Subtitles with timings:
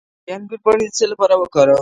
[0.25, 1.79] د انګور پاڼې د څه لپاره وکاروم؟